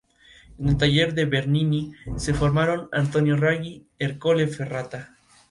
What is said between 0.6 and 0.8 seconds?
el